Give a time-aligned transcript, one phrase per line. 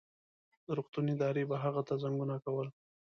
[0.65, 2.67] د روغتون ادارې به هغه ته زنګونه کول.